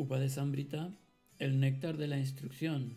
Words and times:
Upadesambrita, 0.00 0.90
el 1.38 1.60
néctar 1.60 1.98
de 1.98 2.08
la 2.08 2.18
instrucción. 2.18 2.94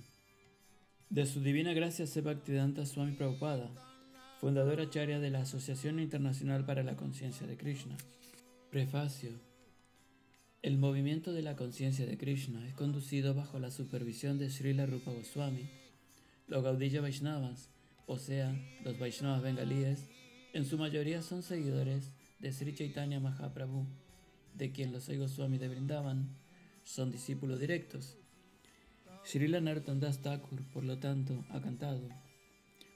De 1.09 1.25
su 1.25 1.41
divina 1.41 1.73
gracia 1.73 2.07
se 2.07 2.21
Bhaktivedanta 2.21 2.85
Swami 2.85 3.11
Prabhupada, 3.11 3.69
fundadora 4.39 4.89
charia 4.89 5.19
de 5.19 5.29
la 5.29 5.41
Asociación 5.41 5.99
Internacional 5.99 6.65
para 6.65 6.81
la 6.81 6.95
Conciencia 6.95 7.45
de 7.45 7.57
Krishna. 7.57 7.97
Prefacio. 8.71 9.31
El 10.61 10.77
movimiento 10.77 11.33
de 11.33 11.41
la 11.41 11.57
conciencia 11.57 12.05
de 12.05 12.17
Krishna 12.17 12.65
es 12.65 12.73
conducido 12.73 13.33
bajo 13.33 13.59
la 13.59 13.69
supervisión 13.69 14.39
de 14.39 14.49
Srila 14.49 14.85
Rupa 14.85 15.11
Goswami. 15.11 15.69
Los 16.47 16.63
Gaudilla 16.63 17.01
Vaishnavas, 17.01 17.69
o 18.07 18.17
sea, 18.17 18.55
los 18.85 18.97
Vaishnavas 18.97 19.41
bengalíes, 19.41 20.07
en 20.53 20.63
su 20.63 20.77
mayoría 20.77 21.21
son 21.21 21.43
seguidores 21.43 22.13
de 22.39 22.53
Sri 22.53 22.73
Chaitanya 22.73 23.19
Mahaprabhu, 23.19 23.87
de 24.53 24.71
quien 24.71 24.93
los 24.93 25.09
Goswami 25.09 25.57
de 25.57 25.67
Brindavan 25.67 26.42
son 26.83 27.11
discípulos 27.11 27.59
directos. 27.59 28.17
Srila 29.23 29.61
Narottam 29.61 29.99
Thakur, 29.99 30.63
por 30.73 30.83
lo 30.83 30.99
tanto, 30.99 31.45
ha 31.49 31.61
cantado 31.61 32.09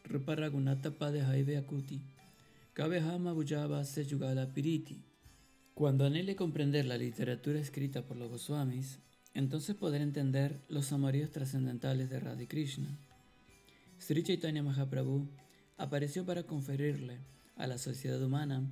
Rupa 0.04 0.36
Ragunata 0.36 0.92
Pade 0.92 1.22
Haive 1.22 1.58
Akuti 1.58 2.02
Kabehama 2.74 3.34
Bujaba 3.34 3.84
Seyugala 3.84 4.54
Piriti. 4.54 5.04
Cuando 5.74 6.06
anhele 6.06 6.36
comprender 6.36 6.86
la 6.86 6.98
literatura 6.98 7.60
escrita 7.60 8.06
por 8.06 8.18
los 8.18 8.30
Goswamis, 8.30 9.00
entonces 9.34 9.76
podrá 9.76 10.04
entender 10.04 10.60
los 10.68 10.92
amoríos 10.92 11.32
trascendentales 11.32 12.10
de 12.10 12.20
Radha 12.20 12.48
Krishna. 12.48 13.00
Sri 14.00 14.24
Chaitanya 14.24 14.64
Mahaprabhu 14.64 15.28
apareció 15.78 16.26
para 16.26 16.44
conferirle 16.44 17.20
a 17.56 17.68
la 17.68 17.78
sociedad 17.78 18.22
humana 18.22 18.64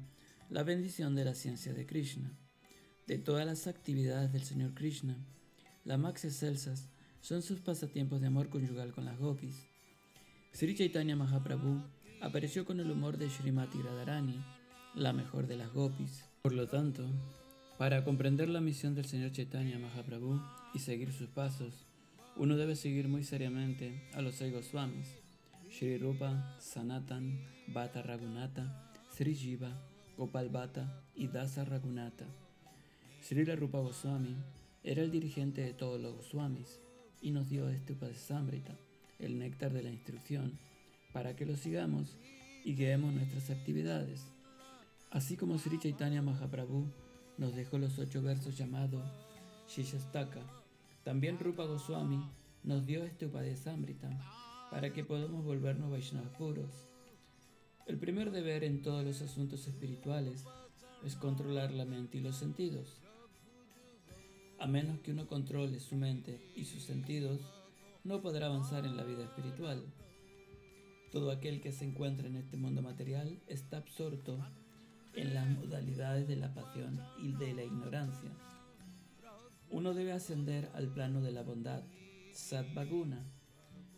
la 0.49 0.63
bendición 0.63 1.15
de 1.15 1.25
la 1.25 1.35
ciencia 1.35 1.73
de 1.73 1.85
Krishna. 1.85 2.31
De 3.07 3.19
todas 3.19 3.45
las 3.45 3.67
actividades 3.67 4.33
del 4.33 4.41
Señor 4.41 4.73
Krishna, 4.73 5.15
las 5.83 5.99
más 5.99 6.25
excelsas 6.25 6.87
son 7.21 7.43
sus 7.43 7.59
pasatiempos 7.59 8.20
de 8.20 8.27
amor 8.27 8.49
conyugal 8.49 8.93
con 8.93 9.05
las 9.05 9.20
gopis. 9.20 9.67
Sri 10.53 10.73
Chaitanya 10.73 11.15
Mahaprabhu 11.15 11.84
apareció 12.20 12.65
con 12.65 12.79
el 12.79 12.89
humor 12.89 13.20
de 13.20 13.29
Srimati 13.29 13.79
Radharani, 13.79 14.43
la 14.95 15.13
mejor 15.13 15.45
de 15.45 15.55
las 15.55 15.71
gopis. 15.71 16.25
Por 16.41 16.53
lo 16.53 16.67
tanto, 16.67 17.07
para 17.77 18.03
comprender 18.03 18.49
la 18.49 18.59
misión 18.59 18.95
del 18.95 19.05
Señor 19.05 19.31
Chaitanya 19.31 19.77
Mahaprabhu 19.77 20.41
y 20.73 20.79
seguir 20.79 21.13
sus 21.13 21.29
pasos, 21.29 21.85
uno 22.35 22.57
debe 22.57 22.75
seguir 22.75 23.07
muy 23.07 23.23
seriamente 23.23 24.01
a 24.15 24.23
los 24.23 24.34
seis 24.34 24.51
Goswamis, 24.51 25.09
Shri 25.69 25.99
Rupa, 25.99 26.57
Sanatan, 26.59 27.40
Bhatta 27.67 28.01
Raghunatha, 28.01 28.91
Sri 29.15 29.35
Jiva, 29.35 29.79
Gopal 30.17 30.49
Bhatta 30.49 31.03
y 31.13 31.27
Dasa 31.27 31.65
Raghunatha. 31.65 32.25
Srila 33.27 33.55
Rupa 33.55 33.79
Goswami 33.79 34.35
era 34.84 35.01
el 35.01 35.09
dirigente 35.09 35.62
de 35.62 35.73
todos 35.73 35.99
los 35.99 36.15
Goswamis 36.15 36.79
y 37.23 37.31
nos 37.31 37.49
dio 37.49 37.68
este 37.70 37.93
Upadesamrita, 37.93 38.77
el 39.18 39.40
néctar 39.40 39.73
de 39.73 39.81
la 39.81 39.90
instrucción, 39.90 40.59
para 41.12 41.35
que 41.35 41.48
lo 41.48 41.57
sigamos 41.57 42.18
y 42.63 42.76
guiemos 42.76 43.15
nuestras 43.15 43.49
actividades. 43.49 44.27
Así 45.09 45.37
como 45.37 45.57
Sri 45.57 45.79
Chaitanya 45.79 46.21
Mahaprabhu 46.21 46.85
nos 47.40 47.55
dejó 47.55 47.79
los 47.79 47.98
ocho 47.98 48.21
versos 48.21 48.59
llamados 48.59 49.03
Shishastaka, 49.70 50.41
también 51.03 51.40
Rupa 51.40 51.65
Goswami 51.65 52.23
nos 52.63 52.85
dio 52.85 53.05
este 53.05 53.26
Upadesamrita 53.26 54.20
para 54.70 54.93
que 54.93 55.03
podamos 55.03 55.43
volvernos 55.43 55.90
Vaishnavas 55.90 56.37
puros. 56.37 56.70
El 57.87 57.98
primer 57.98 58.29
deber 58.29 58.63
en 58.63 58.84
todos 58.84 59.03
los 59.03 59.23
asuntos 59.23 59.65
espirituales 59.65 60.46
es 61.03 61.15
controlar 61.15 61.71
la 61.71 61.85
mente 61.85 62.20
y 62.20 62.21
los 62.21 62.35
sentidos. 62.35 63.01
A 64.66 64.68
menos 64.68 65.00
que 65.02 65.12
uno 65.12 65.28
controle 65.28 65.80
su 65.80 65.96
mente 65.96 66.41
y 66.56 66.66
sus 66.66 66.81
sentidos, 66.81 67.40
no 68.03 68.19
podrá 68.24 68.47
avanzar 68.47 68.84
en 68.84 68.97
la 68.97 69.03
vida 69.03 69.24
espiritual. 69.24 69.85
Todo 71.12 71.30
aquel 71.30 71.62
que 71.62 71.72
se 71.72 71.86
encuentra 71.86 72.26
en 72.26 72.36
este 72.36 72.58
mundo 72.58 72.81
material 72.81 73.40
está 73.46 73.78
absorto 73.78 74.44
en 75.14 75.36
las 75.36 75.48
modalidades 75.48 76.28
de 76.28 76.38
la 76.38 76.52
pasión 76.56 77.00
y 77.22 77.34
de 77.34 77.54
la 77.54 77.64
ignorancia. 77.64 78.31
Uno 79.70 79.94
debe 79.94 80.14
ascender 80.14 80.72
al 80.74 80.92
plano 80.92 81.22
de 81.22 81.31
la 81.31 81.44
bondad, 81.44 81.84
Sadvaguna, 82.34 83.24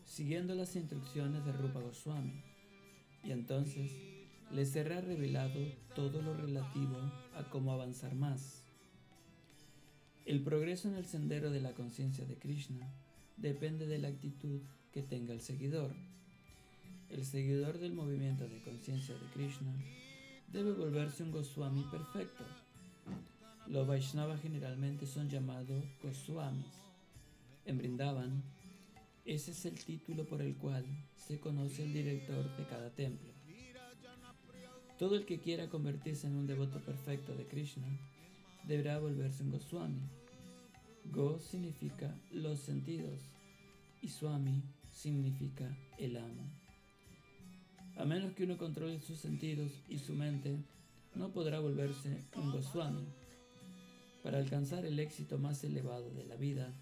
siguiendo 0.03 0.53
las 0.53 0.75
instrucciones 0.75 1.45
de 1.45 1.53
Rupa 1.53 1.79
Goswami, 1.79 2.43
y 3.23 3.31
entonces 3.31 3.89
le 4.51 4.65
será 4.65 4.99
revelado 4.99 5.61
todo 5.95 6.21
lo 6.21 6.33
relativo 6.33 6.97
a 7.37 7.49
cómo 7.49 7.71
avanzar 7.71 8.15
más. 8.15 8.66
El 10.27 10.41
progreso 10.41 10.89
en 10.89 10.95
el 10.95 11.05
sendero 11.05 11.51
de 11.51 11.61
la 11.61 11.71
conciencia 11.71 12.25
de 12.25 12.35
Krishna 12.35 12.85
depende 13.37 13.87
de 13.87 13.97
la 13.97 14.09
actitud 14.09 14.59
que 14.91 15.01
tenga 15.01 15.31
el 15.33 15.39
seguidor. 15.39 15.93
El 17.09 17.23
seguidor 17.23 17.77
del 17.79 17.93
movimiento 17.93 18.45
de 18.45 18.61
conciencia 18.61 19.15
de 19.15 19.25
Krishna 19.33 19.73
debe 20.51 20.73
volverse 20.73 21.23
un 21.23 21.31
Goswami 21.31 21.85
perfecto. 21.89 22.43
Los 23.67 23.87
Vaishnavas 23.87 24.41
generalmente 24.41 25.07
son 25.07 25.29
llamados 25.29 25.85
Goswamis. 26.03 26.75
En 27.65 27.77
Brindavan, 27.77 28.43
ese 29.23 29.51
es 29.51 29.65
el 29.65 29.81
título 29.81 30.25
por 30.25 30.41
el 30.41 30.57
cual 30.57 30.83
se 31.15 31.39
conoce 31.39 31.85
el 31.85 31.93
director 31.93 32.53
de 32.57 32.65
cada 32.65 32.89
templo. 32.89 33.31
Todo 34.99 35.15
el 35.15 35.25
que 35.25 35.39
quiera 35.39 35.69
convertirse 35.69 36.27
en 36.27 36.35
un 36.35 36.47
devoto 36.47 36.81
perfecto 36.81 37.33
de 37.33 37.45
Krishna 37.45 37.87
deberá 38.67 38.99
volverse 38.99 39.43
un 39.43 39.51
Goswami. 39.51 40.01
Go 41.05 41.39
significa 41.39 42.13
los 42.31 42.59
sentidos 42.59 43.21
y 44.01 44.09
Swami 44.09 44.61
significa 44.83 45.65
el 45.97 46.17
amo. 46.17 46.43
A 47.95 48.05
menos 48.05 48.33
que 48.33 48.43
uno 48.43 48.57
controle 48.57 48.99
sus 48.99 49.17
sentidos 49.17 49.71
y 49.87 49.97
su 49.99 50.13
mente, 50.13 50.57
no 51.15 51.31
podrá 51.31 51.59
volverse 51.59 52.25
un 52.35 52.51
Goswami. 52.51 53.07
Para 54.21 54.37
alcanzar 54.37 54.85
el 54.85 54.99
éxito 54.99 55.37
más 55.39 55.63
elevado 55.63 56.11
de 56.11 56.25
la 56.25 56.35
vida, 56.35 56.73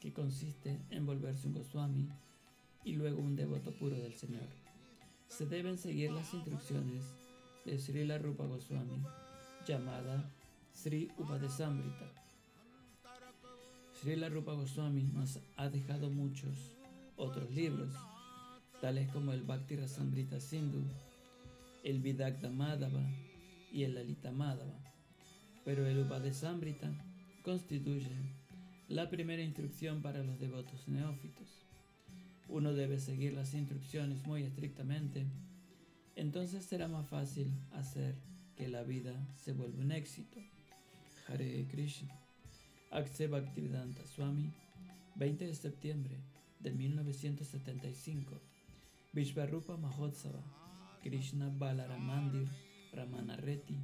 que 0.00 0.12
consiste 0.12 0.80
en 0.90 1.04
volverse 1.04 1.48
un 1.48 1.54
Goswami 1.54 2.08
y 2.84 2.92
luego 2.92 3.20
un 3.20 3.36
devoto 3.36 3.72
puro 3.72 3.96
del 3.96 4.14
Señor, 4.14 4.48
se 5.28 5.46
deben 5.46 5.76
seguir 5.76 6.12
las 6.12 6.32
instrucciones 6.32 7.04
de 7.64 7.78
Srila 7.78 8.18
Rupa 8.18 8.46
Goswami, 8.46 9.02
llamada 9.66 10.30
Sri 10.74 11.10
Upadesamrita. 11.16 12.10
Srila 14.00 14.28
Rupa 14.28 14.54
Goswami 14.54 15.04
nos 15.04 15.38
ha 15.56 15.68
dejado 15.68 16.10
muchos 16.10 16.76
otros 17.16 17.50
libros, 17.52 17.94
tales 18.80 19.08
como 19.10 19.32
el 19.32 19.42
Bhakti 19.42 19.76
Rasamrita 19.76 20.40
Sindhu, 20.40 20.82
el 21.84 22.00
Vidagda 22.00 22.50
Madhava 22.50 23.04
y 23.72 23.84
el 23.84 23.94
Lalita 23.94 24.32
Madhava, 24.32 24.76
pero 25.64 25.86
el 25.86 26.00
Upadesamrita 26.00 26.92
constituye 27.44 28.10
la 28.88 29.08
primera 29.08 29.42
instrucción 29.42 30.02
para 30.02 30.24
los 30.24 30.40
devotos 30.40 30.88
neófitos. 30.88 31.64
Uno 32.48 32.72
debe 32.74 32.98
seguir 32.98 33.34
las 33.34 33.54
instrucciones 33.54 34.26
muy 34.26 34.42
estrictamente, 34.42 35.26
entonces 36.16 36.64
será 36.64 36.88
más 36.88 37.08
fácil 37.08 37.52
hacer 37.72 38.16
que 38.56 38.66
la 38.68 38.82
vida 38.82 39.14
se 39.36 39.52
vuelva 39.52 39.80
un 39.80 39.92
éxito. 39.92 40.40
Hare 41.32 41.66
Krishna. 41.66 42.12
Akse 42.90 43.26
Bhaktivedanta 43.26 44.04
Swami, 44.04 44.52
20 45.16 45.46
de 45.46 45.54
septiembre 45.54 46.20
de 46.58 46.70
1975. 46.70 48.38
Vishvarupa 49.14 49.78
Mahotsava, 49.78 50.42
Krishna 51.02 51.48
Balaramandir, 51.48 52.48
Ramana 52.92 53.36
Reti, 53.36 53.78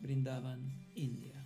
Brindavan, 0.00 0.72
India. 0.94 1.43